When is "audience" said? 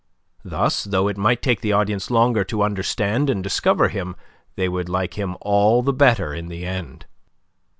1.73-2.09